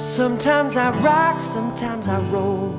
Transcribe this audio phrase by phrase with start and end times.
[0.00, 2.74] Sometimes I rock, sometimes I roll.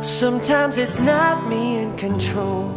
[0.00, 2.70] Sometimes it's not me in control.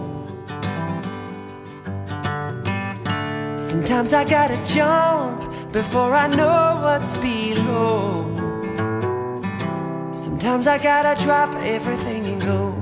[3.57, 5.41] Sometimes I gotta jump
[5.71, 8.25] before I know what's below.
[10.11, 12.73] Sometimes I gotta drop everything and go.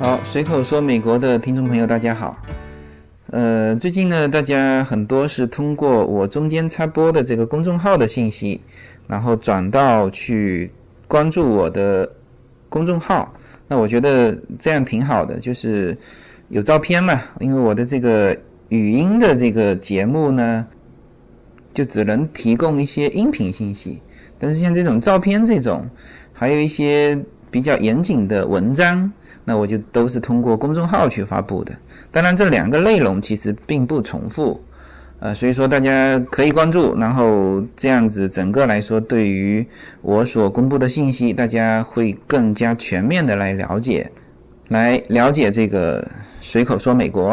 [0.00, 2.36] 好，随口说美国的听众朋友，大家好。
[3.33, 8.61] 呃，最近呢，大家很多是通过我中间插播的这个公众号的信息，
[9.07, 10.71] 然后转到去
[11.07, 12.07] 关注我的
[12.69, 13.33] 公众号。
[13.67, 15.97] 那我觉得这样挺好的，就是
[16.49, 17.19] 有照片嘛。
[17.39, 18.37] 因为我的这个
[18.69, 20.67] 语音的这个节目呢，
[21.73, 23.99] 就只能提供一些音频信息。
[24.37, 25.89] 但是像这种照片这种，
[26.33, 27.19] 还有一些
[27.49, 29.11] 比较严谨的文章，
[29.43, 31.73] 那我就都是通过公众号去发布的。
[32.13, 34.63] 当然，这两个内容其实并不重复，
[35.19, 39.65] 呃，所以说大家可以关注，然后这样子整个来说，对于
[40.03, 44.11] 我所公布的信息，大家会更加全面的来了解，
[44.67, 46.07] 来了解这个
[46.39, 47.31] 随口说美国。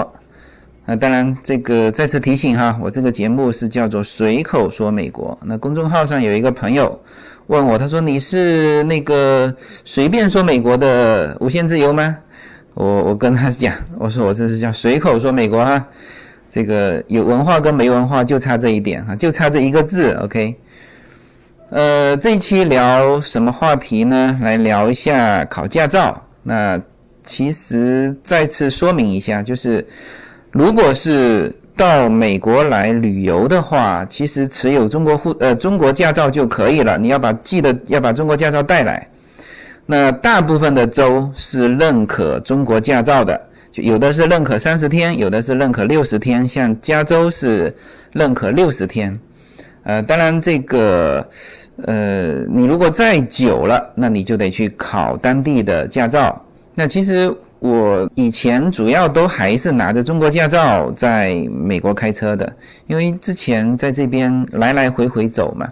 [0.86, 5.38] 啊，当然这个再次提醒哈，我这个节目是叫做随口说美国。
[5.44, 6.98] 那公众号上有一个朋友
[7.48, 12.16] 问我，他说你是那个随便说美国的无限自由吗？
[12.80, 15.84] 我我跟他讲，我说我这是叫随口说美国哈，
[16.50, 20.56] 这个有文化跟没文化就差这一点哈，就差这一个字，OK。
[21.68, 24.38] 呃，这一期聊什么话题呢？
[24.40, 26.20] 来聊一下考驾照。
[26.42, 26.80] 那
[27.26, 29.86] 其实再次说明一下，就是
[30.50, 36.96] 如果是到美国来旅游的话，其实持有中国护呃中国驾照就可以了。
[36.96, 39.06] 你要把记得要把中国驾照带来。
[39.92, 43.40] 那大部分的州是认可中国驾照的，
[43.72, 46.46] 就有的是认可三十天，有的是认可六十天。
[46.46, 47.74] 像加州是
[48.12, 49.18] 认可六十天，
[49.82, 51.28] 呃，当然这个，
[51.86, 56.40] 呃，你如果再久了，那你就得去考当地的驾照。
[56.72, 62.52] 那其实我以前主要都还是拿着中国驾照在美国开车的，
[62.86, 65.68] 因为之前在这边来来回回走嘛。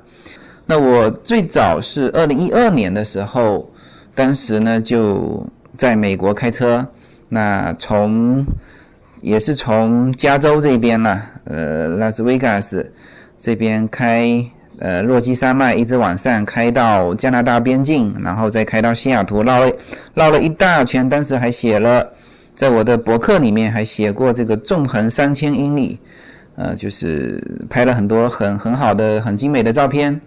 [0.66, 3.70] 那我最早是二零一二年的时候。
[4.18, 5.46] 当时呢，就
[5.76, 6.84] 在美国开车，
[7.28, 8.44] 那从
[9.20, 12.92] 也是从加州这边呢，呃，拉斯维加斯
[13.40, 14.44] 这边开，
[14.80, 19.72] 呃，落基山脉一直往上开到加拿大边境，然后再开到西雅图，绕了
[20.14, 21.08] 绕了一大圈。
[21.08, 22.04] 当时还写了，
[22.56, 25.96] 在我的博客里面还写过这个纵横三千英里，
[26.56, 27.40] 呃，就是
[27.70, 30.20] 拍了很多很很好的、很精美的照片。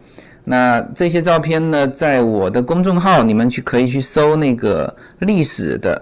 [0.43, 6.01] 那这些照片呢，在我的公众号，你们去可以去搜那个历史的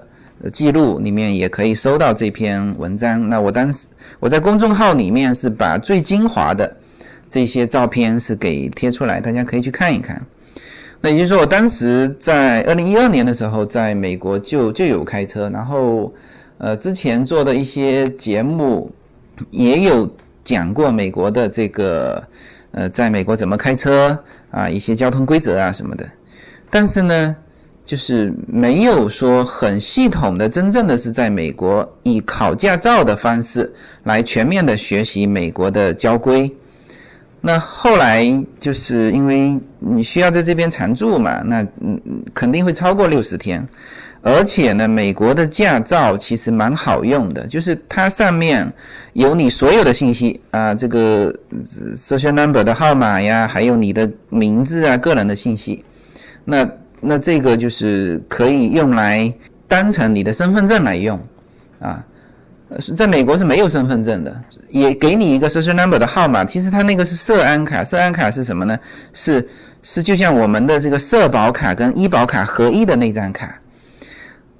[0.51, 3.27] 记录里面，也可以搜到这篇文章。
[3.27, 6.73] 那我当时我在公众号里面是把最精华的
[7.29, 10.25] 这些照片是给贴出来，大家可以去看一看。
[11.01, 16.13] 那也就是说，我当时在二零一二年的时候，在美国就就有开车，然后
[16.59, 18.89] 呃之前做的一些节目
[19.51, 20.09] 也有
[20.45, 22.23] 讲过美国的这个。
[22.71, 24.17] 呃，在美国怎么开车
[24.51, 24.69] 啊？
[24.69, 26.05] 一些交通规则啊什么的，
[26.69, 27.35] 但是呢，
[27.83, 36.51] 就是没有说很系统的，真正的是在美国以考驾照的方式来全面的学习美国的交规。
[37.41, 38.25] 那后来
[38.59, 41.99] 就是因为你需要在这边常住嘛，那嗯
[42.33, 43.65] 肯定会超过六十天。
[44.21, 48.71] 而且呢，美国的驾照其实蛮好用的，就是它上面
[49.13, 51.33] 有你所有的信息啊，这个
[51.95, 55.83] social number 的号码呀，还有你的名字啊，个人的信息。
[56.43, 56.69] 那
[56.99, 59.33] 那这个就是可以用来
[59.67, 61.19] 当成你的身份证来用
[61.79, 62.03] 啊。
[62.79, 66.45] 是在美国是没有身份证的，也给你一个 social number 的号码。
[66.45, 68.77] 其实它那个是社安卡，社安卡是什么呢？
[69.11, 69.49] 是
[69.81, 73.59] 是就像我们的这个社保卡跟医保卡合一的那张卡。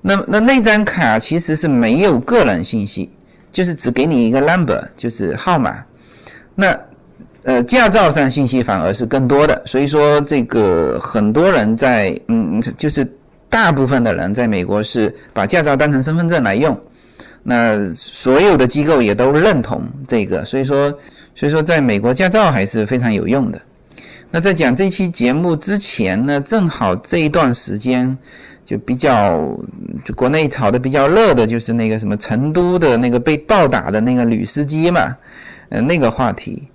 [0.01, 3.09] 那那那张卡其实是没有个人信息，
[3.51, 5.83] 就是只给你一个 number，就是号码。
[6.55, 6.79] 那
[7.43, 9.61] 呃，驾照上信息反而是更多的。
[9.65, 13.05] 所以说，这个很多人在嗯，就是
[13.49, 16.79] 大部分的人在美国是把驾照当成身份证来用。
[17.43, 20.89] 那所有的机构也都认同这个，所以说
[21.35, 23.61] 所以说在美国驾照还是非常有用的。
[24.31, 28.17] 那在讲这期节目之前呢，正好这一段时间。
[28.69, 29.57] 就比较，
[30.05, 35.17] 就国内炒的比较热的，就是那个什么成都的那个被暴打的那个女司机嘛，
[35.69, 36.69] 呃，那个话题，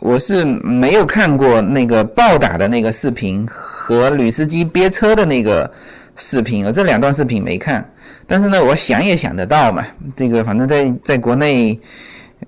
[0.00, 5.70] 我是没有看过那个暴打的那个视频和女司机憋车的那个
[6.16, 7.88] 视频，我这两段视频没看，
[8.26, 11.78] 但是呢，我想也想得到嘛，这个反正在在国内，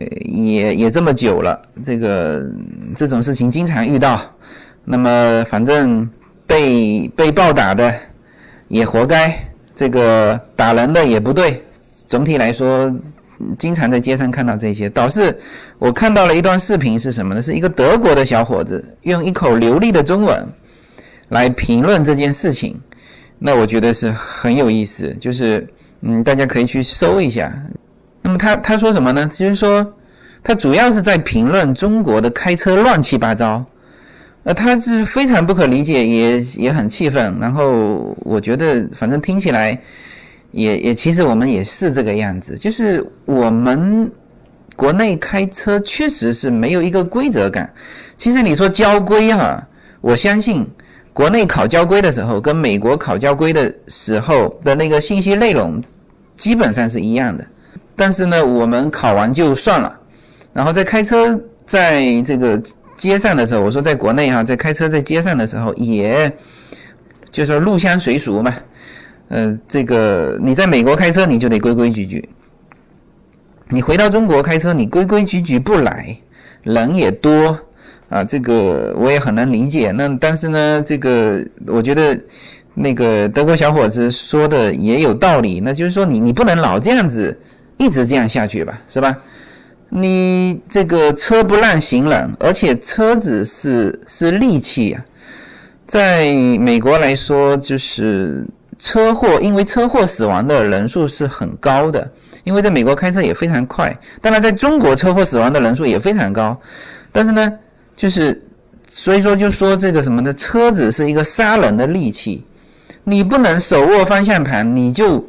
[0.01, 2.45] 呃，也也这么久了，这个
[2.97, 4.21] 这种事情经常遇到。
[4.85, 6.11] 那么反正
[6.49, 7.95] 被被暴打的
[8.69, 9.37] 也活该，
[9.75, 11.65] 这个打人的也不对。
[12.07, 12.91] 总体来说，
[13.59, 14.89] 经常在街上看到这些。
[14.89, 15.37] 导致
[15.79, 17.43] 我看到了一段视频，是什么呢？
[17.43, 20.47] 是一个德国的小伙子用一口流利的中文
[21.29, 22.81] 来评论这件事情。
[23.39, 25.67] 那我觉得是很有意思，就是
[26.01, 27.53] 嗯，大家可以去搜一下。
[28.23, 29.31] 那么他他说什么呢？
[29.33, 29.95] 就是说
[30.43, 33.65] 他主要是在评论中国的开车乱七八糟，
[34.45, 37.37] 呃，他是非常不可理解，也也很气愤。
[37.41, 39.79] 然后我觉得反正听起来
[40.53, 44.11] 也也其实我们也是这个样子，就是我们
[44.77, 47.73] 国内开车确实是没有一个规则感。
[48.17, 49.67] 其实你说交规哈，
[50.01, 50.67] 我相信。
[51.11, 55.83] 国内考交规的时候，跟美国考交规的时候的那个信息内容
[56.37, 57.45] 基本上是一样的。
[57.97, 59.99] 但是呢，我们考完就算了。
[60.53, 61.37] 然后在开车
[61.67, 62.63] 在这个
[62.99, 66.31] 街上的时候，我说在国内哈，在开车在街上的时候，也
[67.33, 68.55] 就是说入乡随俗嘛。
[69.29, 72.29] 呃，这个你在美国开车你就得规规矩矩，
[73.69, 76.17] 你回到中国开车你规规矩矩不来，
[76.65, 77.59] 人也多。
[78.09, 79.91] 啊，这个我也很能理解。
[79.91, 82.19] 那但是呢，这个我觉得
[82.73, 85.61] 那个德国小伙子说的也有道理。
[85.61, 87.39] 那就是说，你你不能老这样子
[87.77, 89.15] 一直这样下去吧，是吧？
[89.89, 95.05] 你这个车不让行人，而且车子是是利器啊。
[95.87, 98.47] 在美国来说，就是
[98.79, 102.11] 车祸，因为车祸死亡的人数是很高的。
[102.45, 106.59] 因为在美国开车也非常快，当然在中国车祸死亡的人数也非常高，
[107.13, 107.53] 但是呢。
[108.01, 108.41] 就是，
[108.89, 110.33] 所以说就说这个什么呢？
[110.35, 112.45] 车子是一个杀人的利器，
[113.03, 115.29] 你不能手握方向盘，你就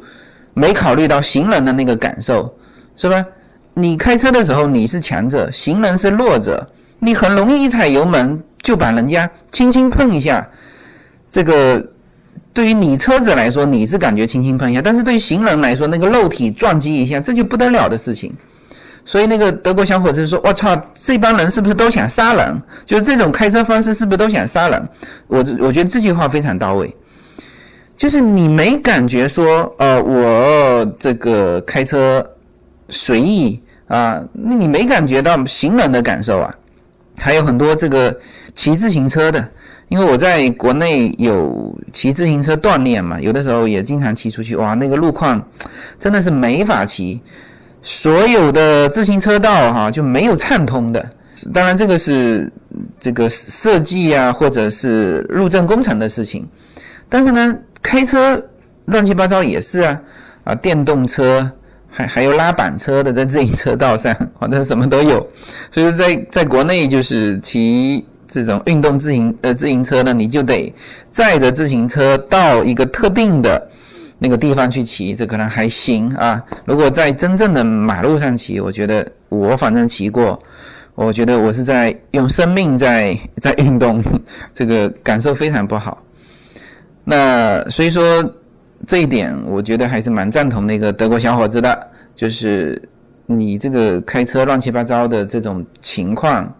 [0.54, 2.56] 没考虑到行人的那个感受，
[2.96, 3.26] 是吧？
[3.80, 6.66] 你开车的时候你是强者，行人是弱者，
[6.98, 10.46] 你很容易一踩油门就把人家轻轻碰一下。
[11.30, 11.84] 这个
[12.52, 18.34] 对于你车子来说你是感觉轻轻碰一下，但是对于行人来说，那个肉体撞击一下，这就不得了的事情。
[19.06, 22.62] 所以那个德国小伙子说：“我操，这帮人是不是都想杀人？
[22.84, 24.88] 就是这种开车方式，是不是都想杀人？”
[25.26, 26.94] 我我觉得这句话非常到位，
[27.96, 32.24] 就是你没感觉说，呃，我这个开车
[32.90, 36.54] 随意啊，那你没感觉到行人的感受啊？
[37.16, 38.16] 还有很多这个
[38.54, 39.46] 骑自行车的，
[39.88, 45.44] 因为我在国内有骑自行车锻炼嘛，有的时候也经常骑出去，哇，那个路况
[45.98, 47.20] 真的是没法骑。
[47.82, 51.04] 所有的自行车道哈就没有畅通的，
[51.52, 52.48] 当然这个是
[53.00, 56.48] 这个设计啊，或者是路政工程的事情。
[57.08, 58.40] 但是呢，开车
[58.84, 60.00] 乱七八糟也是啊，
[60.44, 61.50] 啊，电动车
[62.06, 65.26] 还有拉板车的在自行车道上，反正什么都有。
[65.70, 70.72] 所以在在国内就是骑这种运动自行呃自行车呢，你就得
[71.10, 73.68] 载着自行车到一个特定的。
[74.22, 76.44] 那个地方去骑，这可能还行啊。
[76.66, 80.38] 如果在真正的马路上骑，我觉得我反正骑过，
[80.94, 84.04] 我觉得我是在用生命在在运动，
[84.54, 86.02] 这个感受非常不好。
[87.02, 88.22] 那所以说
[88.86, 92.80] 这一点，我觉得还是蛮赞同那个德国小伙子的，就是
[93.26, 96.52] 你这个开车乱七八糟的这种情况，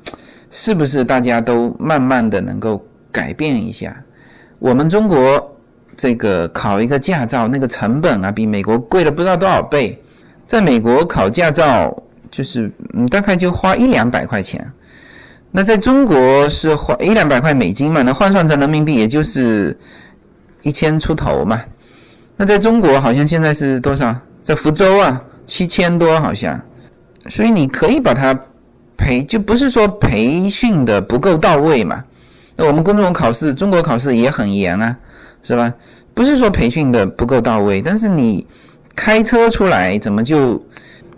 [0.50, 3.96] 是不是大家都慢慢的能够改变一下？
[4.58, 5.56] 我们中国。
[5.96, 10.02] 这个考一个驾照，那个成本啊，比美国贵了不知道多少倍。
[10.46, 11.94] 在美国考驾照
[12.30, 14.66] 就是嗯，大概就花一两百块钱。
[15.50, 19.78] 那在中国是花一两百块美金嘛，那换算成人民币也就是
[20.62, 21.60] 一千出头嘛。
[22.38, 24.16] 那在中国好像现在是多少？
[24.42, 26.58] 在福州啊，七千多好像。
[27.28, 28.38] 所以你可以把它
[28.96, 32.02] 培，就不是说培训的不够到位嘛。
[32.54, 34.96] 那我们公众考试，中国考试也很严啊。
[35.42, 35.72] 是吧？
[36.12, 38.46] 不是说培训的不够到位，但是你
[38.94, 40.62] 开车出来怎么就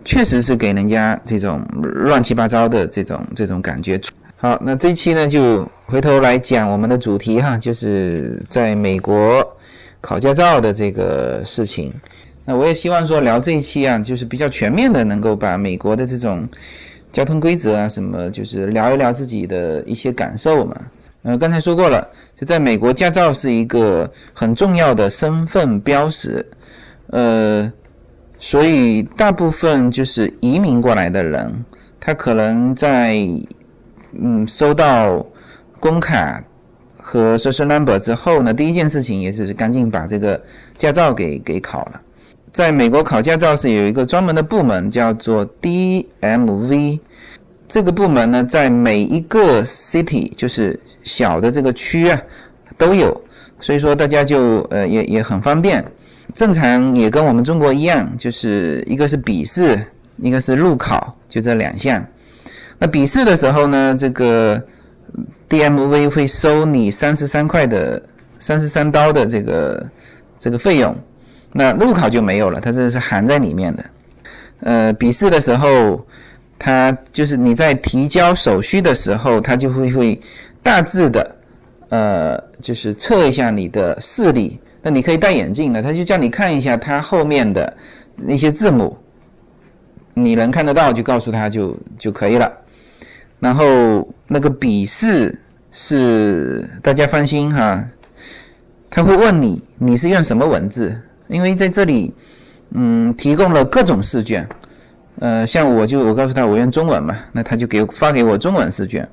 [0.05, 4.01] 确实是给人家这种乱七八糟的这种这种感觉。
[4.37, 9.45] 好，那这期呢就回头来讲我们的主题哈，就是在美国
[10.01, 11.93] 考驾照的这个事情。
[12.45, 16.49] 那我也希望说聊这一期啊，就是比较全面的，能够把美国的这种
[17.13, 20.77] 交通规则啊什么，就是聊一聊自己的一些感受嘛。
[21.23, 22.07] 呃，刚才说过了。
[22.35, 26.45] 就在美国，驾照是一个很重要的身份标识，
[27.11, 27.73] 呃，
[28.41, 31.65] 所以大部分就是移民过来的人，
[32.01, 33.17] 他可能在
[34.21, 35.25] 嗯收到
[35.79, 36.43] 工卡
[36.99, 40.43] 和 social number 之后呢，第一件事情也是赶紧把这个
[40.77, 42.01] 驾照给给考了。
[42.53, 47.01] 在美国考驾照是有一个专门的部门，叫做 DMV。
[47.67, 52.23] 这个部门呢，在每一个 city，就是小的这个区啊，
[52.77, 53.19] 都有。
[53.59, 55.83] 所以说大家就呃也也很方便。
[56.35, 59.83] 正常也跟我们中国一样，就是一个是笔试，
[60.17, 62.05] 一个是路考，就这两项。
[62.79, 64.63] 那笔试的时候呢，这个
[65.49, 68.03] DMV 会收你三十三块的
[68.39, 69.87] 三十三刀的这个
[70.39, 70.95] 这个费用。
[71.53, 73.85] 那路考就没有了，它这是含在里面的。
[74.61, 76.05] 呃，笔试的时候，
[76.59, 80.21] 它就是你在提交手续的时候，它就会会
[80.63, 81.37] 大致的，
[81.91, 84.59] 呃，就是测一下你的视力。
[84.81, 87.73] 那你可以戴眼镜的，他就叫你看一下它后面的
[88.17, 88.97] 那些字母，
[90.15, 92.51] 你能看得到就告诉他就就可以了。
[93.39, 95.39] 然后那个笔试
[95.71, 97.85] 是大家放心哈，
[98.91, 100.97] 他会问你你是用什么文字。
[101.33, 102.13] 因为在这里，
[102.73, 104.47] 嗯，提供了各种试卷，
[105.19, 109.09] 呃，像我就我告诉他我用中文嘛，那他就给发给我中文试卷。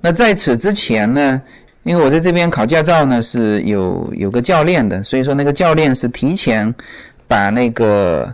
[0.00, 1.42] 那在此之前呢，
[1.82, 6.72] 因为我在这边考驾照呢是有有个教练的，所以说那个教练是提前
[7.26, 8.32] 把那个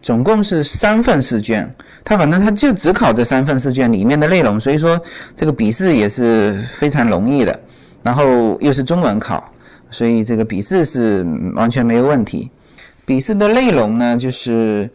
[0.00, 1.68] 总共是三份试卷，
[2.04, 5.00] 他反正他就只考这三份试卷里面的内容，所以说
[5.36, 7.58] 这个笔试也是非常容易的，
[8.02, 9.52] 然后又是中文考。
[9.92, 12.50] 所以这个笔试是完全没有问题。
[13.04, 14.88] 笔试的内容呢，就是，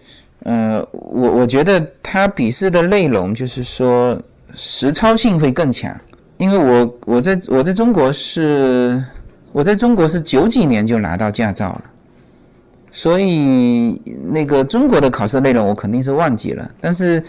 [0.43, 4.17] 呃，我我觉得它笔试的内容就是说
[4.55, 5.93] 实操性会更强，
[6.37, 9.03] 因为我我在我在中国是
[9.51, 11.83] 我在中国是九几年就拿到驾照了，
[12.93, 14.01] 所以
[14.31, 17.21] 那个中国的考试内容我肯定是忘记了，但是，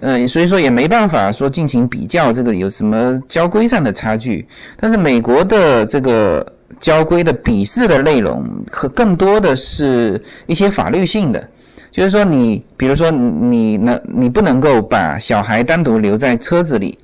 [0.00, 4.46] 呃，所以说也没办法说进行比较，这个有什么交规上的差距，
[4.78, 6.53] 但是美国的这个。
[6.80, 11.48] 交规的笔试的内容和更多的是一些法律性的，
[11.90, 16.98] 就是说你，比如说你能，你不能够把小孩单独留在车子里，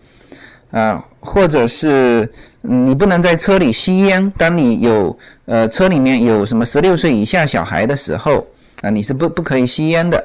[0.71, 2.29] 啊，或者是
[2.61, 4.31] 你不能在车里吸烟。
[4.37, 8.45] 当你有呃车里面有什么十六岁以下小孩的时候，
[8.83, 10.23] 啊，你是不不可以吸烟的，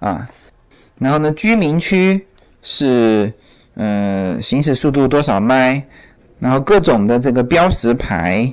[0.00, 0.28] 啊。
[0.98, 2.26] 然后呢，居民区
[2.62, 3.32] 是
[3.76, 5.82] 嗯行驶速度多少迈，
[6.38, 8.52] 然后各种的这个标识牌。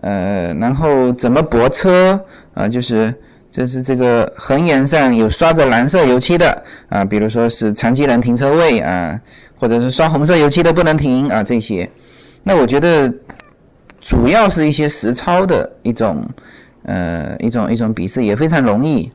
[0.00, 2.18] 呃，然后怎么泊车
[2.54, 2.68] 啊？
[2.68, 3.14] 就是
[3.50, 9.20] 这是这个横沿上有刷着蓝色油漆的啊，比如说是残疾人停车位啊，
[9.58, 11.88] 或者是刷红色油漆的不能停啊，这些。
[12.42, 13.12] 那我觉得
[14.00, 16.24] 主要是一些实操的一种
[16.84, 19.10] 呃一种一种笔试也非常容易。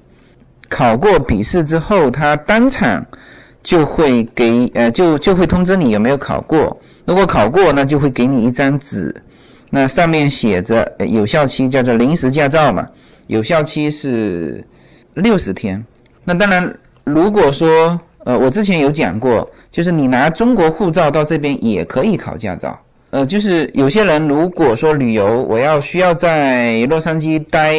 [0.67, 3.03] 考过笔试之后，他当场
[3.63, 6.79] 就会给呃就就会通知你有没有考过。
[7.05, 9.15] 如果考过，那就会给你一张纸。
[9.75, 12.87] 那上面写着有效期叫做临时驾照嘛，
[13.27, 14.65] 有效期是
[15.15, 15.85] 六十天。
[16.23, 22.79] 那当然，如果说呃，我之前有讲过，就是你拿中国护照到这边也可以考驾照。
[23.09, 27.75] 呃，就是有些人如果说旅游，我要需要在洛杉矶待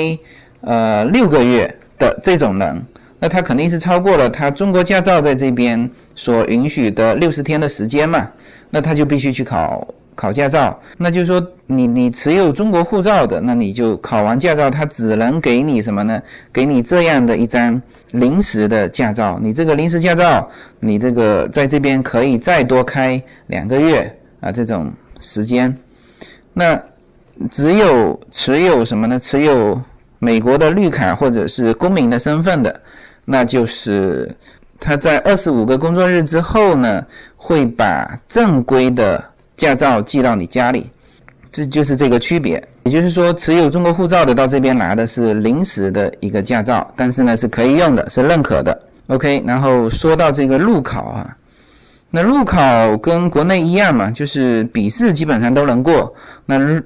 [0.61, 2.85] 呃六个月的这种人，
[3.19, 8.29] 那他肯定是超过了他中国驾照在这边所允许的六十天的时间嘛，
[8.69, 9.89] 那他就必须去考。
[10.17, 16.21] 考驾照，那就是说你你持有中国护照的，那你就考完驾照，他只能给你什么呢？
[16.51, 17.81] 给你这样的一张
[18.13, 19.39] 临时的驾照。
[19.43, 25.77] 你这个临时驾照，你这个在这边可以再多开两个月啊，这种时间。
[26.55, 26.81] 那
[27.51, 29.21] 只有持有什么呢？
[29.21, 29.79] 持有
[30.19, 32.81] 美国的绿卡或者是公民的身份的，
[33.27, 34.35] 那就是
[34.81, 37.05] 他在二十五个工作日之后呢，
[37.37, 39.23] 会把正规的。
[39.57, 40.91] 驾照寄到你家里，
[41.51, 42.63] 这就是这个区别。
[42.85, 48.81] 也就是说，持有中国护照的到这边拿的是临时的一个驾照，但是呢是可以用的，是认可的。
[49.09, 51.37] OK，然后说到这个路考啊，
[52.11, 56.15] 那路考跟国内一样嘛，就是笔试基本上都能过。
[56.45, 56.81] 那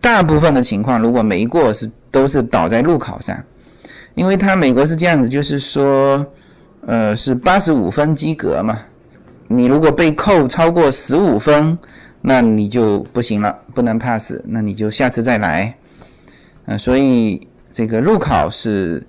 [0.00, 3.36] 大部分的情况如果没过，是都是倒在路考上，
[4.14, 6.26] 因为它美国是这样子，就是说，
[6.86, 8.78] 呃，是八十五分及格嘛。
[9.52, 11.76] 你如果被扣超过十五分，
[12.20, 15.74] 那你就不行了，不能 pass，那你就下次再来。
[16.66, 19.04] 嗯，所以这个路考是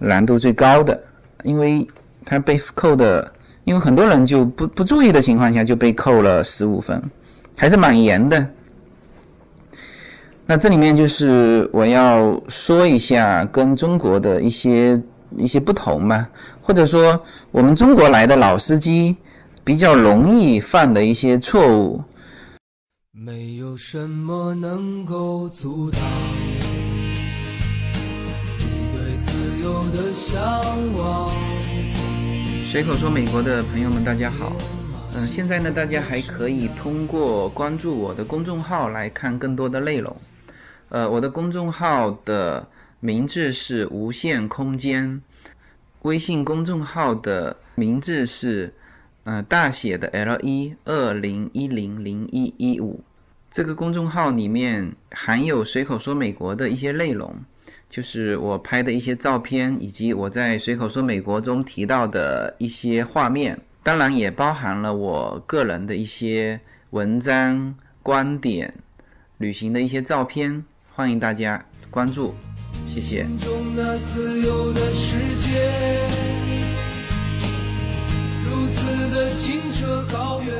[0.00, 1.00] 难度最高的，
[1.44, 1.86] 因为
[2.24, 3.32] 他被扣的，
[3.62, 7.00] 因为很多人就不不注意的情况下就被扣了十五分，
[7.54, 8.44] 还是蛮严的。
[10.44, 15.00] 那这里面就是我要说一下跟中国的一些
[15.36, 16.28] 一些不同吧，
[16.60, 19.16] 或者说我们中国来的老司机。
[19.64, 22.04] 比较容易犯的一些错误。
[23.10, 26.00] 没有什么能够阻挡
[28.58, 30.38] 你对自由的向
[30.98, 31.30] 往。
[32.70, 34.52] 随口说美国的朋友们，大家好。
[35.14, 40.14] 嗯，现在呢，大家还可以通过关注我的公众号来看更多的内容。
[40.90, 42.68] 呃，我的公众号的
[43.00, 45.22] 名字是无限空间，
[46.02, 48.70] 微信公众号的名字是
[49.24, 53.02] 呃大写的 L 一二零一零零一一五。
[53.50, 57.34] 这个公众号里面含有随口说美国的一些内容，
[57.88, 63.60] 就是我拍的一些照片，以及我在随口说美国中提到的一些画面。
[63.82, 66.58] 当然也包含了我个人的一些
[66.90, 68.74] 文章、观点、
[69.38, 72.34] 旅行的一些照片，欢迎大家关注，
[72.88, 73.24] 谢谢。
[73.38, 76.43] 中的自由的世界
[78.44, 80.54] 如此的清澈高远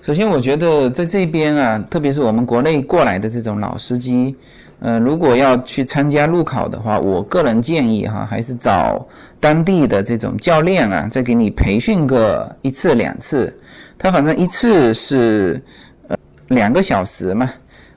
[0.00, 4.34] 首先，我觉得在这边啊，特别是我们国内过来的这种老司机。
[4.80, 9.06] 呃，如果要去参加路考的话，我个人建议哈，还是找
[9.38, 13.56] 当地的这种教练啊，再给你培训个一次两次。
[13.96, 15.62] 他反正一次是
[16.08, 16.16] 呃
[16.48, 17.52] 两个小时嘛，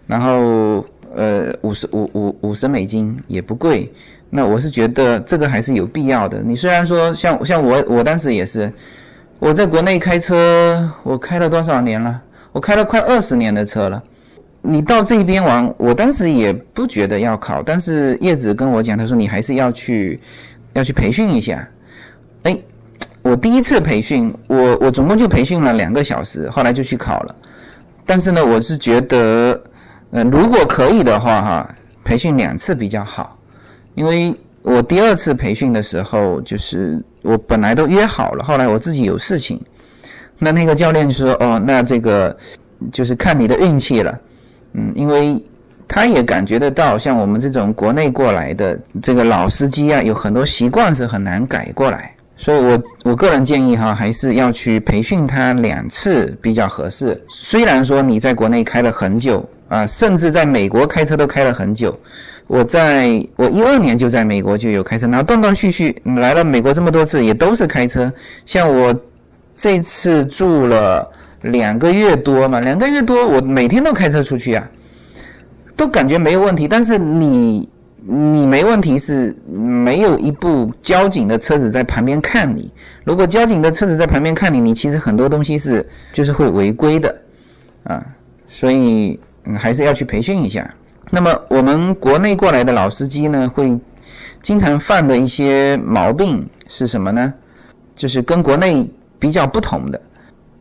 [0.06, 3.92] 然后呃五十五五五十美金也不贵。
[4.30, 6.42] 那我是觉得这个还是有必要的。
[6.44, 8.72] 你虽然说像像我我当时也是，
[9.40, 12.22] 我在国内开车，我开了多少年了？
[12.52, 14.02] 我开了快二十年的车了。
[14.62, 20.20] 你到这边玩，我当时也不觉得要考，但是叶子跟我讲，他说你还是要去，
[20.74, 21.68] 要去培训一下。
[22.44, 22.58] 哎，
[23.22, 27.36] 我第一次培训，我我总共就培训了两个小时，后来就去考了。
[28.08, 29.62] 但是呢，我是觉得，
[30.12, 33.35] 呃，如果可以的话，哈，培训两次比较好，
[33.96, 39.60] 因为我第二次培训的时候，就是我本来都约好了，后来我自己有事情，
[40.38, 42.36] 那那个教练说，哦，那这个
[42.92, 44.20] 就是看你的运气了。
[44.74, 45.44] 嗯，因为
[45.88, 57.24] 他也感觉得到，像我们这种国内过来的这个老司机啊，有很多习惯是很难改过来，所以我我个人建议哈，还是要去培训他两次比较合适。
[57.30, 61.98] 虽然说你在国内开了很久啊，甚至在美国开车都开了很久，
[62.48, 68.12] 我在我一二年就在美国就有开车，然后断断续续来了美国这么多次也都是开车，
[68.46, 68.94] 像我
[69.58, 71.12] 这次住了。
[71.42, 74.68] 两个月多嘛，两个月多，我每天都开车出去啊，
[75.76, 76.68] 都感觉没有问题。
[76.68, 77.70] 但是你，
[78.04, 82.72] 你没问题是没有一部交警的车子在旁边看你。
[83.04, 87.16] 如果交警的车子在旁边看你，你其实很多东西是就是会违规的
[87.84, 88.04] 啊。
[88.50, 89.20] 所以
[89.56, 90.68] 还是要去培训一下。
[91.12, 93.80] 那么我们国内过来的老司机呢，会
[94.42, 97.34] 经常犯的一些毛病是什么呢？
[97.96, 98.86] 就是跟国内
[99.18, 100.02] 比较不同的。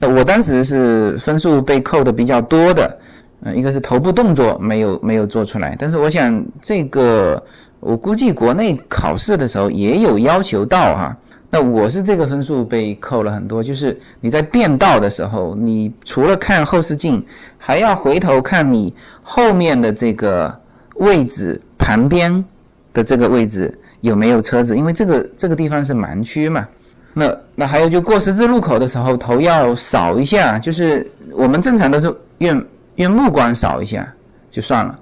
[0.00, 2.98] 我当时是分数被扣的比较多的，
[3.42, 7.42] 嗯，一个是头部动作没有没有做出来，但是我想这个
[7.80, 11.16] 我估计国内考试的时候也有要求到哈。
[11.54, 17.24] 那我是这个分数被扣了很多，就是你在变道的时候，你除了看后视镜，
[17.56, 20.52] 还要回头看你后面的这个
[20.96, 22.44] 位置旁边
[22.92, 26.66] 的这个位置有没有车子，因为这个这个地方是盲区嘛。
[27.12, 32.64] 那那还有就过十字路口的时候，头要扫一下，就是我们正常都是用
[32.96, 34.12] 用目光扫一下
[34.50, 34.98] 就算了。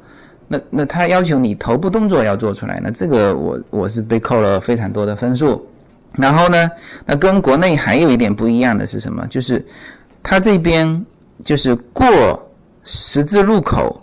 [0.48, 5.66] 那那他要求你头部动作要做出来，那这个我我是被扣了非常多的分数。
[6.16, 6.70] 然后呢，
[7.06, 9.26] 那跟国内还有一点不一样的是什么？
[9.28, 9.64] 就是
[10.22, 11.04] 他这边
[11.44, 12.06] 就是过
[12.84, 13.98] 十字路口。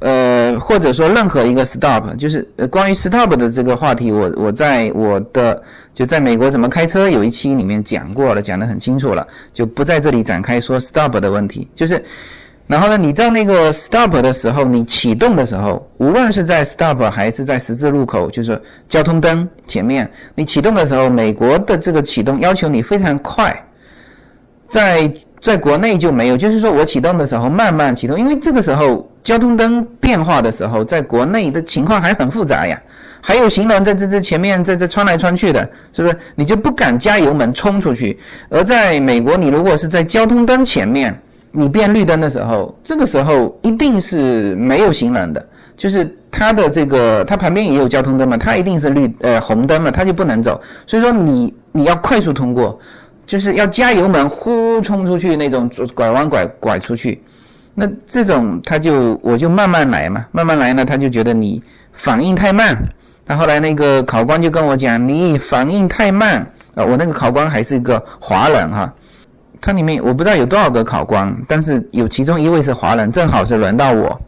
[0.00, 11.68] 呃，或者说任何一个 stop，就是关于 stop 的这个话题，我我在我的就在美国怎么开车有一期里面讲过了，讲得很清楚了，就不在这里展开说 stop 的问题。
[11.76, 12.02] 就是，
[12.66, 23.54] 然后呢，你在那个 stop 的时候，你启动的时候，无论是在 stop 还是在十字路口，就是交通灯前面，你启动的时候，美国的这个启动要求你非常快，
[24.68, 25.12] 在。
[25.42, 32.80] 在国内就没有，就是说我启动的时候慢慢启动，因为这个时候交通灯变化的时候，在国内的情况还很复杂呀，
[33.20, 36.16] 还有行人在这这前面在这穿来穿去的，是不是？
[36.34, 38.18] 你就不敢加油门冲出去。
[38.48, 41.14] 而在美国，你如果是在交通灯前面，
[41.54, 50.60] 你变绿灯的时候，这个时候一定是没有行人的，就是它的这个它旁边也有交通灯嘛，它一定是绿呃红灯嘛，它就不能走。
[50.86, 52.78] 所以说你你要快速通过。
[53.26, 57.22] 就是要加油门，呼冲出去那种，拐弯拐拐出去，
[57.74, 61.62] 那这种他就我就慢慢来嘛，慢慢来呢，他就觉得你
[61.94, 62.76] 反应太慢。
[63.24, 66.84] 他后来那个考官就跟我讲，你反应太慢啊！
[66.84, 68.92] 我那个考官还是一个华人哈，
[69.64, 74.20] 他里面我不知道有多少个考官，但是有其中一位是华人，正好是轮到我。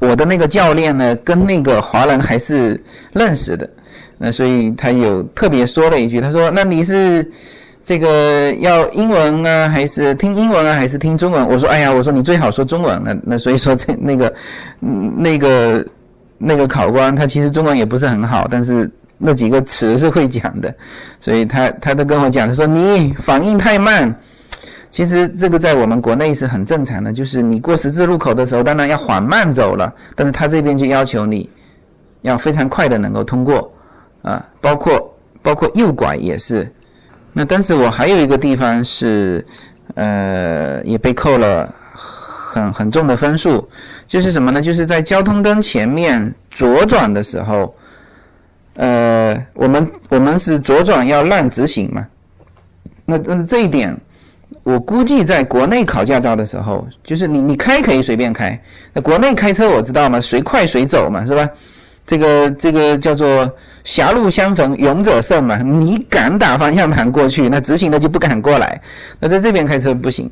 [0.00, 2.82] 我的那个教练呢，跟那个华人还是
[3.12, 3.70] 认识的，
[4.18, 7.30] 那所以他有特别说了一句，他说：“那你是
[7.84, 14.34] 这个要英文啊，还是听英文啊，还是听中文？”我说：“哎呀，我说你最好说中文。”那 那所以说这那个
[14.80, 15.86] 那个
[16.36, 20.74] 那个考官他其实中文也不是很好，但是那几个词是会讲的，
[21.20, 24.12] 所以他他都跟我讲，他说你反应太慢。
[24.94, 31.50] 其实这个在我们国内是很正常的，就是你过十字路口的时候，当然要缓慢走了，但是他这边就要求你
[32.22, 33.74] 要非常快的能够通过，
[34.22, 36.72] 啊，包括包括右拐也是。
[37.32, 39.44] 那但是我还有一个地方是，
[39.96, 43.68] 呃，也被扣了很很重的分数，
[44.06, 44.62] 就是什么呢？
[44.62, 47.74] 就是在交通灯前面左转的时候，
[48.74, 52.06] 呃，我们我们是左转要让直行嘛，
[53.04, 53.92] 那那这一点。
[54.64, 58.58] 我估计在国内考驾照的时候，就是你你开可以随便开，
[58.94, 61.46] 那国内开车我知道嘛，随快随走嘛，是吧？
[62.06, 63.50] 这个这个叫做
[63.84, 68.80] 狭路相逢勇者胜嘛，你敢打方向盘过去，那直行的就不敢过来。
[69.20, 70.30] 那在这边开车不行，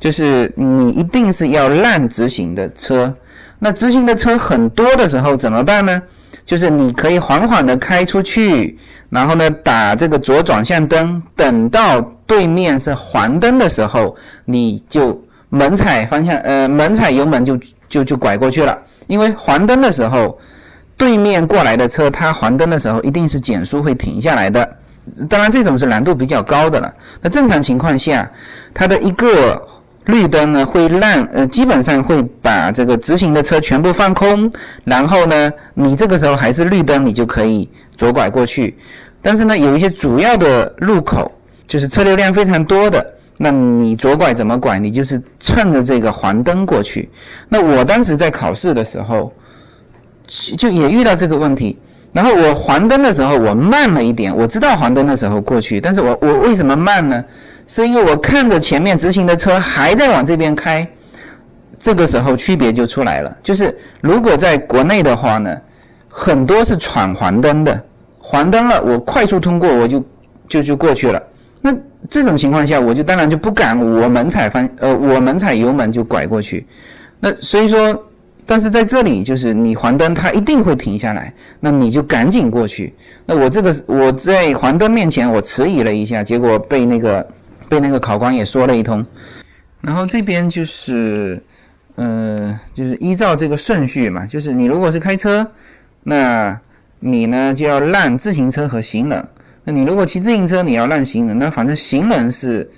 [0.00, 3.14] 就是你一定是要让直行的车。
[3.58, 6.02] 那直行的车很多的时候怎么办呢？
[6.46, 8.78] 就是你可以缓缓的开出去，
[9.10, 12.13] 然后呢打这个左转向灯，等到。
[12.26, 17.58] 对面是黄灯的时候，你就猛踩方向，呃，猛踩油门就
[17.88, 18.78] 就就拐过去了。
[19.06, 20.38] 因为黄灯的时候，
[20.96, 24.66] 对面过来的车，它黄灯的时候一定是减速会停下来的。
[25.28, 26.92] 当然，这种是难度比较高的了。
[27.20, 28.28] 那正常情况下，
[28.72, 29.62] 它的一个
[30.06, 34.50] 绿灯呢，会让呃，基本上会把这个直行的车全部放空，
[34.84, 38.74] 然后呢，你这个时候还是绿灯，你就可以左拐过去。
[39.20, 41.30] 但是呢，有一些主要的路口。
[41.66, 43.04] 就是车流量非常多的，
[43.36, 44.78] 那你左拐怎么拐？
[44.78, 47.10] 你就是趁着这个黄灯过去。
[47.48, 49.32] 那我当时在考试的时候，
[50.58, 51.78] 就也遇到这个问题。
[52.12, 54.36] 然后我黄灯的时候，我慢了一点。
[54.36, 57.24] 我知道黄灯的时候过去，但是我我为什么慢呢？
[57.66, 60.86] 是因为我看着前面直行的车还在往这边开。
[61.78, 63.36] 这个时候区别就出来了。
[63.42, 65.56] 就是如果在国内的话呢，
[66.08, 67.82] 很多是闯黄灯的，
[68.18, 70.04] 黄灯了，我快速通过，我就
[70.48, 71.20] 就就过去了。
[71.66, 71.74] 那
[72.10, 76.66] 这种情况下，我就当然就不敢我猛踩方呃我猛踩油门就拐过去。
[77.18, 78.04] 那所以说，
[78.44, 82.92] 但是在这里就是你黄灯它一定会停下来，那你就赶紧过去。
[83.24, 87.26] 那我这个我在黄灯面前我迟疑了一下，结果被那个
[87.66, 89.02] 被那个考官也说了一通。
[89.80, 91.42] 然后这边就是
[91.94, 95.50] 呃就是依照这个顺序嘛，就是你如果是开车，
[96.02, 96.60] 那
[97.00, 99.26] 你呢就要让自行车和行人。
[99.66, 102.70] 那你如果骑自行车，你要让行人，那反正行人是，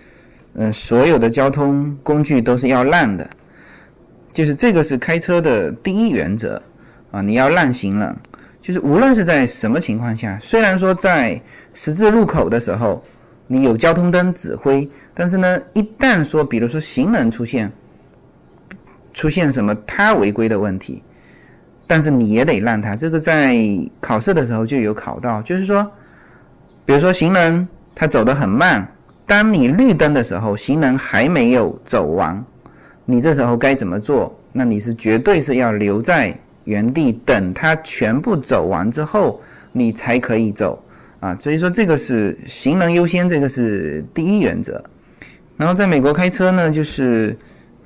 [0.55, 3.29] 嗯，所有的交通工具都是要让的，
[4.31, 6.63] 就是这个是开车的第一原则
[7.11, 8.17] 啊，你要让行人，
[8.63, 11.41] 就是无论是在什么情况下，虽然说在
[11.75, 13.03] 十字路口的时候
[13.49, 17.73] 你有交通灯指挥，但是呢，一旦说比如说行人出现
[19.13, 21.03] 出现什么他违规的问题，
[21.85, 23.57] 但是你也得让他，这个在
[24.01, 25.85] 考试的时候就有考到，就是说。
[26.87, 28.87] 比如说行人他走得很慢，
[29.27, 32.43] 当你绿灯的时候，行人还没有走完，
[33.05, 34.35] 你这时候该怎么做？
[34.53, 40.83] 那你是绝对是要留在原地等他全部走完之后，你才可以走
[41.21, 41.37] 啊。
[41.39, 44.83] 所以说这个是行人优先，这个是第一原则。
[45.57, 47.37] 然后在美国开车呢，就是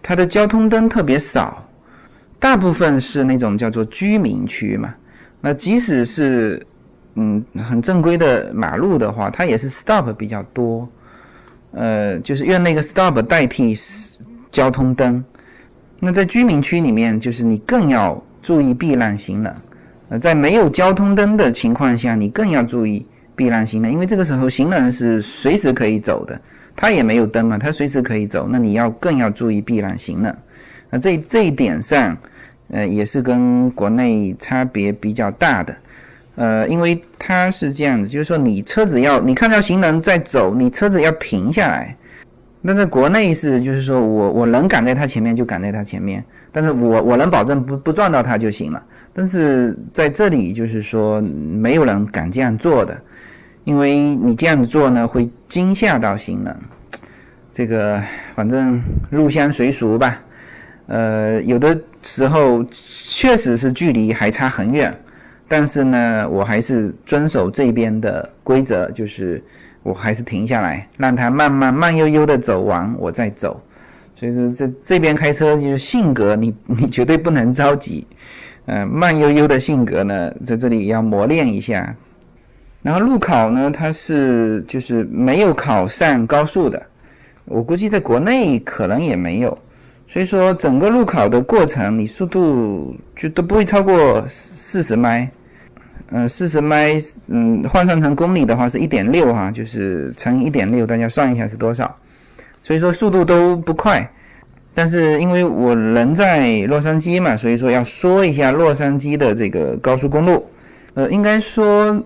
[0.02, 1.66] 它的交通灯特别少，
[2.38, 4.94] 大部分是那种叫做居民区嘛。
[5.40, 6.64] 那即使是
[7.14, 10.88] 嗯，很正规的马路的话，它也是 stop 比较多，
[11.72, 13.74] 呃，就是用那个 stop 代替
[14.50, 15.22] 交通灯。
[15.98, 19.54] 那在居民区里面，就是你更要注意避让行人。
[20.08, 23.04] 呃，在没有交通灯的情况下，你更要注意
[23.36, 26.40] 避让行人，因为这个时候行人是随时可以走的，
[26.74, 28.48] 他也没有灯嘛，他随时可以走。
[28.50, 30.36] 那你要更要注意避让行人。
[30.88, 32.16] 那这这一点上，
[32.70, 35.76] 呃，也是跟国内差别比较大的。
[36.40, 41.94] 呃，因为它是这样子，就是说你车子要你看到行人在走，你车子要停下来。
[42.62, 48.82] 那在国内是，就是说我我能赶在他前面就赶在他前面，但是我我能保证不不撞到他就行了。
[49.12, 52.98] 但是在这里就是说没有人敢这样做的，
[53.64, 56.56] 因为你这样子做呢会惊吓到行人。
[57.52, 58.02] 这个
[58.34, 60.18] 反正入乡随俗吧，
[60.86, 64.98] 呃，有的时候确实是距离还差很远。
[65.52, 69.42] 但是呢，我还是遵守这边的规则，就是
[69.82, 73.60] 我还是停下来，让他慢慢慢悠悠的走完，我再走。
[74.14, 78.06] 所以说这这边开车就是性格，你 你绝对不能着急，
[78.66, 81.96] 呃，慢悠悠的性格呢，在这里要磨练一下。
[82.80, 86.80] 然后路考呢，它是就是没有考上高速的，
[87.44, 89.58] 我估计在国内可能也没有，
[90.06, 95.28] 所以说整个路考的过程，你速度就都不会超过四十迈，
[96.10, 96.92] 嗯，四十迈，
[97.28, 101.96] 嗯，换算成公里的话是一点六哈，就是乘以一点六，大家算一下是多少？
[102.62, 104.10] 所以说速度都不快，
[104.74, 110.46] 但是因为我人在洛杉矶嘛，所以说要说一下洛杉矶的这个高速公路，
[110.94, 112.02] 呃，应该说。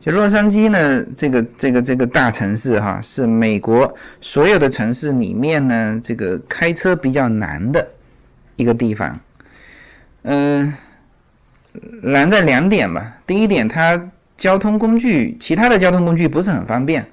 [0.00, 7.86] 就洛杉矶呢，这个这个这个大城市哈，是美国所有的城市里面呢，这个开车比较难的
[8.54, 9.18] 一个地方。
[10.22, 10.72] 嗯，
[12.02, 13.18] 难在两点吧。
[13.26, 17.06] 第一点，它交通工具，其他的交通工具不是很方便，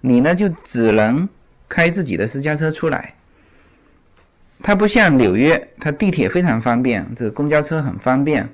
[0.00, 1.28] 你呢就只能
[1.68, 3.14] 开自己的私家车出来。
[4.62, 8.48] 它不像纽约，它地铁非常方便，这个公交车很方便。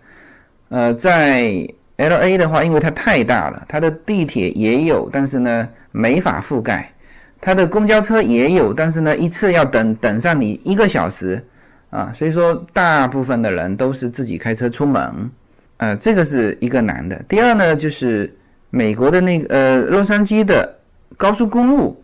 [0.69, 6.93] 呃，在 L A 的话，因为它太大了，它的地铁也有，但是呢没法覆盖；
[7.41, 11.45] 它的公交车也有，但是呢一次要等等上你一个小时
[11.91, 15.31] 啊，所以说大部分的人都是自己开车出门，
[15.79, 17.21] 呃，这个是一个难的。
[17.29, 18.35] 第二呢，就是
[18.71, 20.79] 美国的那个呃洛杉矶的
[21.17, 22.03] 高速公路，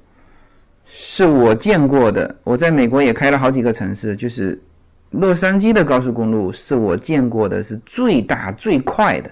[0.86, 4.60] 是我见过的，我在美国也开了好几个城市，就是
[5.10, 9.30] 洛杉矶的高速公路是我见过的是最大最快的。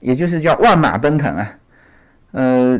[0.00, 1.58] 也就是叫万马奔腾啊，
[2.32, 2.78] 呃，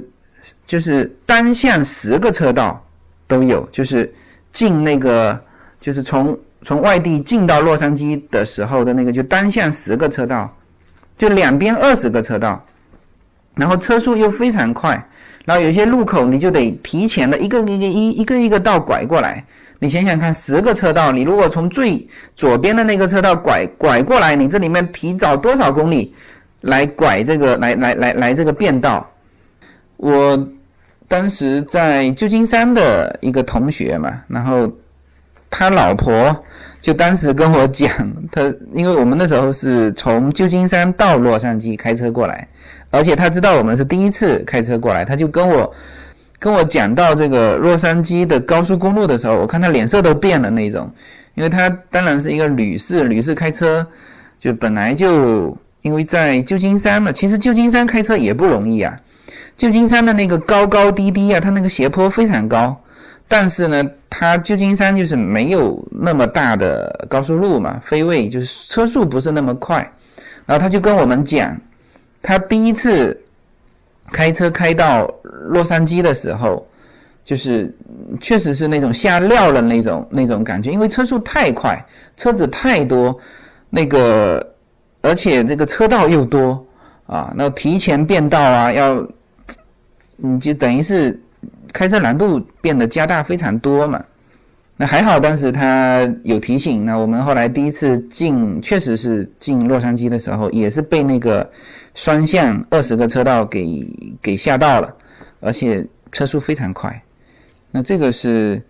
[0.67, 2.87] 就是单向十个车道
[3.27, 4.13] 都有，就是
[4.53, 5.41] 进那个，
[5.81, 10.53] 就是从从外地进到洛杉矶的时候的那个，就单向十个车道，
[11.19, 12.65] 就两边二十个车道，
[13.55, 14.93] 然后车速又非常快，
[15.45, 19.45] 然后有些路口你就得提前的一个一个一一个一个道拐过来，
[19.79, 26.15] 你想想看，十个车道，你如果从最左边的那个车道拐拐过来，你这里面提早多少公里？
[26.63, 29.07] 来拐这个，来来来来这个变道。
[29.99, 30.49] 我
[31.07, 34.67] 当时在旧金山的一个同学嘛，然后
[35.57, 36.37] 他老婆
[36.81, 37.89] 就当时跟我讲，
[38.33, 38.43] 他
[38.75, 42.49] 因为我们那时候是从旧金山到洛杉矶开车过来，
[42.91, 45.73] 而且他知道我们是第一次开车过来，他就跟我
[46.41, 50.91] 跟我讲到这个洛杉矶的高速公路的时候，我看他脸色都变了那种，
[51.37, 53.87] 因为他当然是一个女士，女士开车
[54.41, 55.57] 就本来就。
[55.85, 58.97] 因为在旧金山嘛，其实旧金山开车也不容易啊。
[59.55, 62.75] 旧金山的那个高高低低啊，它那个斜坡非常高，
[63.27, 69.79] 但是呢，它旧金山就是没有那么大的高速路嘛，飞位就是车速不是那么快。
[70.47, 71.57] 然后他就跟我们讲，
[72.23, 73.19] 他第一次
[74.13, 75.07] 开车开到
[75.47, 76.67] 洛杉矶的时候，
[77.25, 77.75] 就是
[78.21, 81.85] 确实是那种吓尿了那种那种感觉，因为车速太快，
[82.17, 83.19] 车子太多，
[83.71, 84.47] 那个。
[85.07, 86.67] 而且这个车道又多
[87.05, 89.07] 啊，那提前变道啊，要
[90.17, 91.23] 你就等于是
[91.73, 94.05] 开车难度变得加大非常多嘛。
[94.77, 101.49] 那还好当时他有提醒，那我们后来第一次进，确实是进洛杉矶的时候，也是被那个
[101.95, 103.87] 双向二十个车道给
[104.21, 104.93] 给吓到了，
[105.41, 107.03] 而且车速非常快。
[107.71, 108.61] 那这个是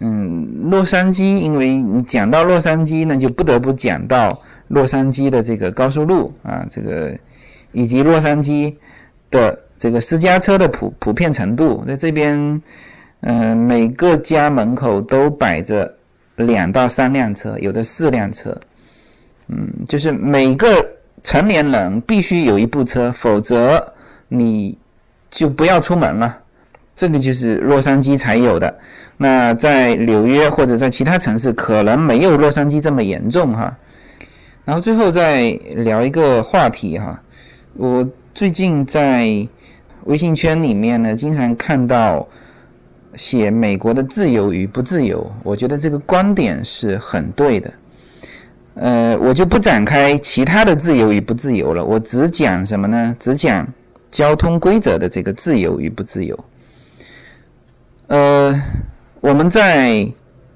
[0.00, 4.40] 嗯，洛杉矶，因为你讲到洛杉矶，那就不得不讲到。
[4.68, 7.16] 洛杉矶的这个高速路啊，这个
[7.70, 8.74] 以及洛杉矶
[9.30, 12.62] 的这个私家车的普普遍程度，在这边，
[13.20, 15.92] 嗯，每个家门口都摆着
[16.36, 18.58] 两到三辆车，有的四辆车，
[19.48, 20.86] 嗯，就是每个
[21.22, 23.86] 成年人必须有一部车，否则
[24.28, 24.76] 你
[25.30, 26.38] 就不要出门了。
[26.94, 28.74] 这个就是洛杉矶才有的，
[29.18, 33.76] 那在纽约或者在其他城市可能没有洛杉矶这么严重哈。
[34.64, 37.20] 然后最后再聊一个话题哈，
[37.74, 39.46] 我最近在
[40.06, 42.26] 微信圈里面呢，经常看到
[43.14, 47.72] 写美国的自由与不自由，我觉得这个观点是很对的。
[48.74, 53.16] 呃，我就不展开其他的自由与不自由了，我只讲什么呢？
[53.20, 53.66] 只讲
[54.10, 56.44] 交通规则的这个自由与不自由。
[58.08, 58.62] 呃，
[59.20, 60.06] 我们在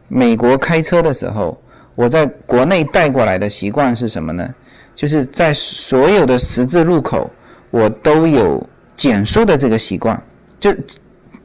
[0.08, 1.60] 美国开车的时候。
[1.96, 4.48] 我在国内带过来的习惯是什么呢？
[4.94, 7.28] 就是在所有的十字路口，
[7.70, 8.66] 我都有
[9.00, 10.22] 减速的这个习惯。
[10.60, 10.70] 就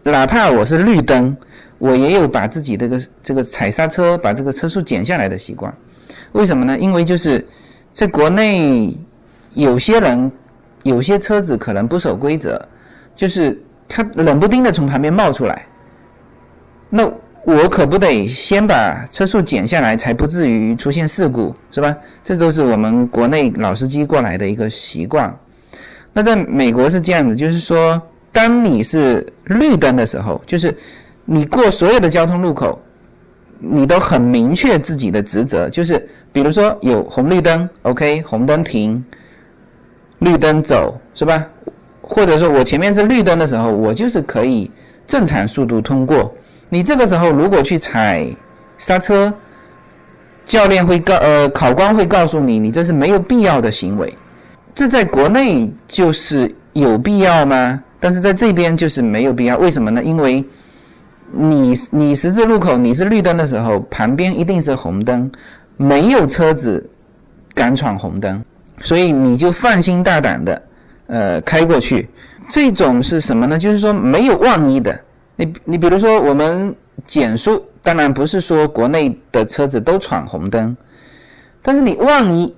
[0.03, 1.33] 哪怕我是绿灯，
[1.77, 5.73] 我也有把自己这个这个踩刹车，把这个车速减下来的习惯。
[6.33, 6.77] 为什么呢？
[6.77, 7.47] 因为就是
[7.93, 8.93] 在国内，
[9.53, 10.29] 有些人
[10.83, 12.61] 有些车子可能不守规则，
[13.15, 15.65] 就是他冷不丁的从旁边冒出来，
[16.89, 17.09] 那
[17.45, 21.95] 我可不得先把车速减下来，才不至于出现事故，是吧？
[22.21, 25.33] 这都是我们国内老司机过来的一个习惯。
[26.17, 28.01] 那在美国是这样子，就是说，
[28.31, 30.73] 当你是绿灯的时候，就是
[31.25, 32.81] 你过所有的交通路口，
[33.59, 39.03] 你都很明确自己的职责，就是比如说有红绿灯，OK，红灯停，
[40.19, 41.45] 绿灯走，是吧？
[42.01, 44.71] 或者说我前面是绿灯的时候，我就是可以
[45.05, 46.33] 正常速度通过。
[46.69, 48.25] 你这个时候如果去踩
[48.77, 49.33] 刹车，
[50.45, 54.17] 教练会告呃考官会告诉你，你这是没有必要的行为。
[54.75, 57.81] 这在国内就是有必要吗？
[57.99, 59.57] 但是在这边就是没有必要。
[59.57, 60.03] 为什么呢？
[60.03, 60.43] 因为
[61.31, 65.31] 你你十字路口你是绿灯的时候，旁边一定是红灯，
[65.77, 66.87] 没有车子
[67.53, 68.43] 敢闯红灯，
[68.83, 70.61] 所以你就放心大胆的
[71.07, 72.09] 呃开过去。
[72.49, 73.57] 这种是什么呢？
[73.57, 74.99] 就是说没有万一的。
[75.37, 76.75] 你你比如说，我们
[77.07, 80.75] 减速，当然不是说国内的车子都闯红灯，
[81.61, 82.53] 但是你万一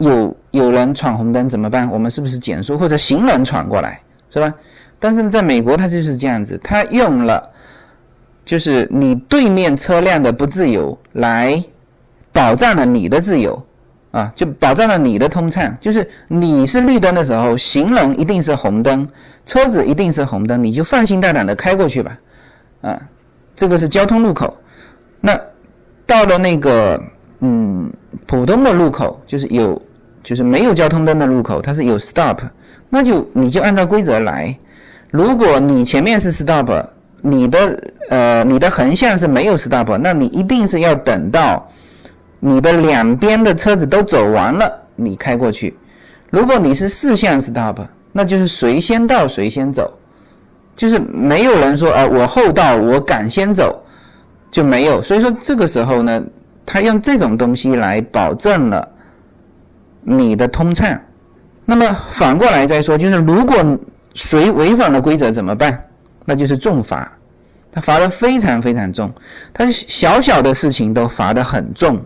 [0.00, 1.88] 有有人闯红灯怎么办？
[1.90, 4.52] 我们是不是减速，或者行人闯过来，是吧？
[4.98, 7.48] 但是在美国，它就是这样子，它用了
[8.44, 11.62] 就是你对面车辆的不自由来
[12.32, 13.62] 保障了你的自由
[14.10, 19.08] 啊，就保障了你的通畅，就是你是绿灯的时候，行人一定是红灯。
[19.46, 22.18] 车子一定是红灯，你就放心大胆的开过去吧，
[22.82, 23.00] 啊，
[23.56, 24.56] 这个是交通路口。
[25.20, 25.38] 那
[26.06, 27.02] 到了那个
[27.40, 27.90] 嗯
[28.26, 29.80] 普通的路口，就是有
[30.22, 32.38] 就是没有交通灯的路口，它是有 stop，
[32.88, 34.56] 那就你就按照规则来。
[35.10, 36.70] 如果你前面是 stop，
[37.20, 41.68] 你的呃你的横向是没有 stop，那你一定是要等到
[42.38, 45.76] 你的两边的车子都走完了，你开过去。
[46.30, 47.78] 如果你是四向 stop。
[48.12, 49.88] 那就是谁先到谁先走，
[50.74, 53.80] 就是没有人说啊，我后到我敢先走，
[54.50, 55.00] 就没有。
[55.00, 56.20] 所以说这个时候呢，
[56.66, 58.88] 他用这种东西来保证了
[60.02, 60.98] 你的通畅。
[61.64, 63.56] 那么反过来再说，就是如果
[64.14, 65.82] 谁违反了规则怎么办？
[66.24, 67.10] 那就是重罚，
[67.72, 69.12] 他罚的非常非常重，
[69.52, 72.00] 他小小的事情都罚的很重，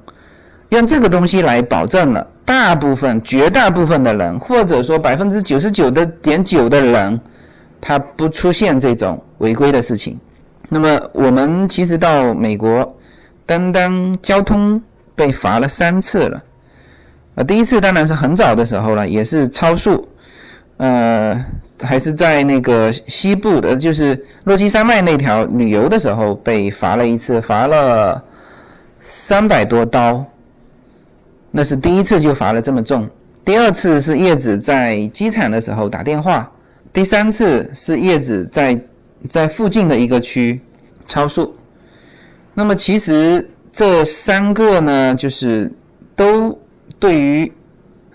[0.68, 2.26] 用这个东西来保证了。
[2.44, 7.18] 大部分、绝大部分的人，或者说百分之九十九的点九的人，
[7.80, 10.18] 他不出现这种违规的事情。
[10.68, 12.94] 那么我们其实到美国，
[13.46, 14.80] 单单交通
[15.14, 16.42] 被罚了三次了。
[17.34, 20.08] 啊，第一次当然是很早的时候了，也是超速，
[20.76, 21.44] 呃，
[21.80, 28.22] 还是在那个西部的，就是洛基山脉那条旅游的时候被罚了一次，罚了
[29.02, 30.24] 三百多刀。
[31.50, 33.08] 那是第一次就罚了这么重，
[33.44, 36.50] 第二次是叶子在机场的时候打电话，
[36.92, 38.80] 第三次是叶子在
[39.28, 40.60] 在附近的一个区
[41.06, 41.54] 超速。
[42.54, 45.72] 那么其实这三个呢，就是
[46.16, 46.56] 都
[46.98, 47.52] 对于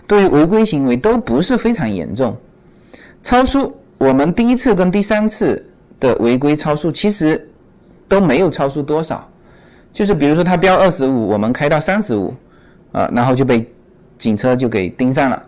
[0.06, 2.36] 对于违规行为都不是非常严重。
[3.22, 5.64] 超速，我们第一次跟第三次
[5.98, 7.48] 的违规超速其实
[8.08, 9.28] 都没有超速多少，
[9.92, 12.34] 就是比如说他标二十五，我们开到三十五。
[12.92, 13.64] 啊，然后就被
[14.18, 15.40] 警车就给盯上了，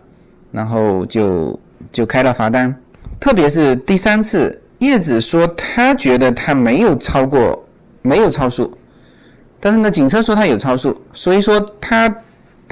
[0.49, 1.59] 然后就
[1.91, 2.73] 就开了罚单。
[3.19, 7.61] 特别是第三次，叶子说他觉得他没有超过，
[8.01, 8.71] 没有超速，
[9.59, 12.07] 但是呢，警车说他有超速，所以说他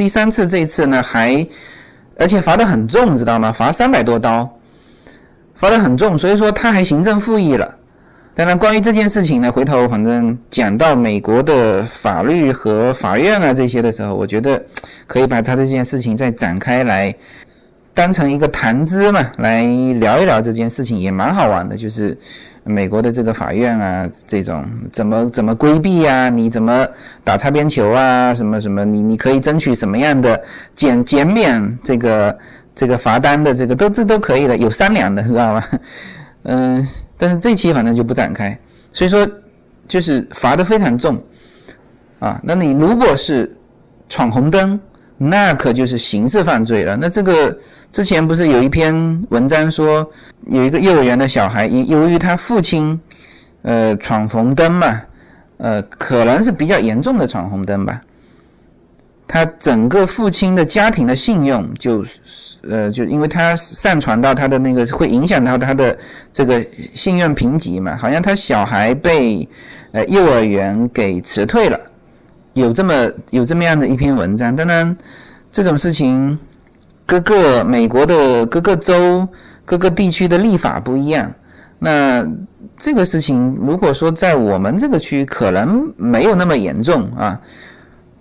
[0.02, 1.46] 第三次这一次呢还，
[2.18, 3.52] 而且罚的很重，知道吗？
[3.52, 4.50] 罚三百多刀，
[5.54, 7.72] 罚的很重，所以说他还行政复议了。
[8.34, 14.60] 当然，关于这件事情呢，回头反正讲到美国的法律和法院啊这些的时候，我觉得
[15.06, 17.14] 可以把他这件事情再展开来，
[17.94, 19.62] 当成一个谈资嘛，来
[20.00, 21.78] 聊一聊这件事情也蛮好玩的。
[21.78, 22.18] 就是
[22.64, 26.88] 美国的这个法院啊，这种怎么怎么规避啊，你怎么
[27.24, 30.42] 打擦边球啊，什么什么，你你可以争取什么样的
[30.76, 32.38] 减减免这个
[32.76, 35.70] 这个罚单的这个都这都可以的，有商量的， 知道吧？
[36.44, 36.88] 嗯。
[37.18, 38.58] 但是这期反正就不展开，
[38.92, 39.30] 所以说
[39.88, 41.22] 就是罚的非常重
[42.18, 42.42] 啊。
[42.42, 43.56] 那你如果是
[44.10, 44.80] 闯红灯，
[45.24, 46.98] 那可就是刑事犯罪了。
[46.98, 47.56] 那这个
[47.92, 48.94] 之前不是有一篇
[49.30, 50.10] 文章说，
[50.48, 53.00] 有一个幼儿园的小孩，因由于他父亲
[53.62, 55.00] 呃闯红灯嘛，
[55.58, 58.02] 呃可能是比较严重的闯红灯吧。
[59.28, 62.04] 他整个父亲的家庭的信用就，
[62.68, 65.98] 呃，就因为他上传到他的那个会影响到他的
[66.34, 69.48] 这个信用评级嘛，好像他小孩被
[69.92, 71.80] 呃幼儿园给辞退了，
[72.54, 72.94] 有这么
[73.30, 74.56] 有这么样的一篇文章。
[74.56, 74.96] 当然，
[75.52, 76.38] 这种事情
[77.06, 79.28] 各个美国的各个州、
[79.66, 81.32] 各个地区的立法不一样，
[81.80, 82.28] 那
[82.78, 87.40] 这个事情，如果说在我们这个区可能没有那么严重啊，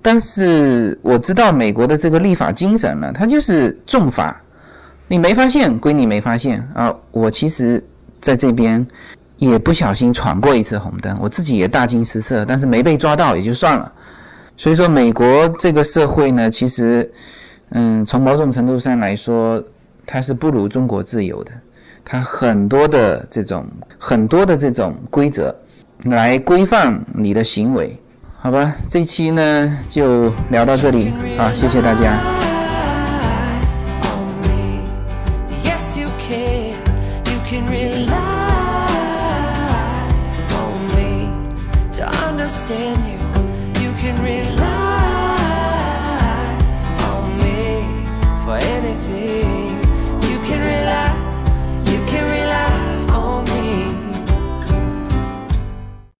[0.03, 4.39] 但是我知道美国的这个立法精神呢，它就是重罚，
[5.09, 6.95] 你没发现归你没发现啊。
[7.11, 7.83] 我其实
[8.21, 8.87] 在这边
[9.37, 13.93] 也不小心闯过一次红灯，我自己也大惊失色，但是没被抓到也就算了。
[14.61, 17.11] 所以说，美国这个社会呢，其实，
[17.71, 19.63] 嗯，从某种程度上来说，
[20.05, 21.51] 它是不如中国自由的。
[22.05, 23.67] 它很多的这种
[23.99, 25.55] 很多的这种规则
[26.05, 27.99] 来规范你的行为，
[28.39, 28.77] 好吧？
[28.87, 32.50] 这期呢就聊到这里啊，谢谢大家。